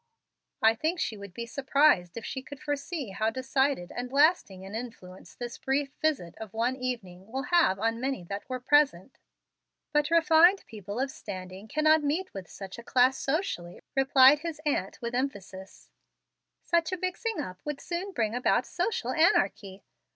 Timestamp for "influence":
4.73-5.35